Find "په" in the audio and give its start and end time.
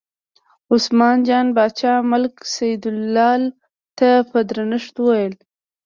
4.29-4.39